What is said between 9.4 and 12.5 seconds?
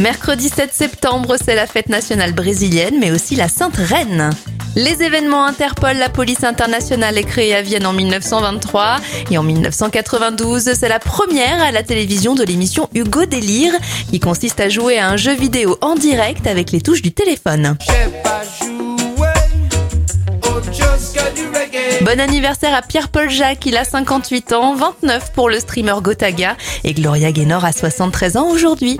1992, c'est la première à la télévision de